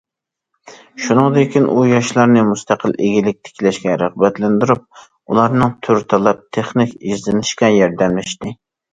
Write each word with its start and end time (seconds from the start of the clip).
شۇنىڭدىن 1.07 1.43
كېيىن 1.55 1.65
ئۇ 1.73 1.81
ياشلارنى 1.89 2.45
مۇستەقىل 2.47 2.95
ئىگىلىك 3.07 3.37
تىكلەشكە 3.49 3.97
رىغبەتلەندۈرۈپ، 4.03 4.87
ئۇلارنىڭ 5.03 5.75
تۈر 5.89 6.01
تاللاپ، 6.15 6.41
تېخنىك 6.59 6.95
ئىزدىشىگە 7.11 7.71
ياردەملەشتى. 7.77 8.55